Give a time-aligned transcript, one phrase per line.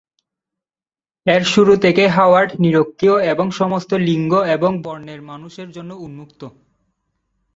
[1.25, 6.41] এর শুরু থেকেই হাওয়ার্ড নিরক্ষীয় এবং সমস্ত লিঙ্গ এবং বর্ণের মানুষের জন্য উন্মুক্ত।